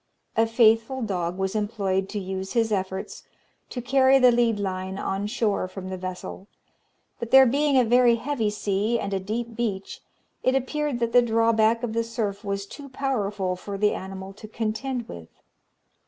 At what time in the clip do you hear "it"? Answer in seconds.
10.41-10.55